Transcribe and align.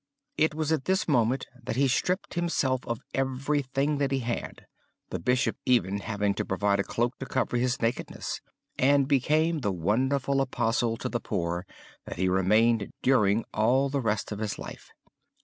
It 0.35 0.55
was 0.55 0.71
at 0.71 0.85
this 0.85 1.07
moment 1.07 1.45
that 1.61 1.75
he 1.75 1.87
stripped 1.87 2.33
himself 2.33 2.83
of 2.87 3.01
everything 3.13 3.99
that 3.99 4.11
he 4.11 4.21
had, 4.21 4.65
the 5.11 5.19
Bishop 5.19 5.57
even 5.63 5.99
having 5.99 6.33
to 6.33 6.43
provide 6.43 6.79
a 6.79 6.83
cloak 6.83 7.19
to 7.19 7.27
cover 7.27 7.55
his 7.57 7.79
nakedness, 7.83 8.41
and 8.79 9.07
became 9.07 9.59
the 9.59 9.71
wonderful 9.71 10.41
apostle 10.41 10.97
to 10.97 11.07
the 11.07 11.19
poor 11.19 11.67
that 12.05 12.17
he 12.17 12.27
remained 12.27 12.89
during 13.03 13.45
all 13.53 13.89
the 13.89 14.01
rest 14.01 14.31
of 14.31 14.39
his 14.39 14.57
life. 14.57 14.89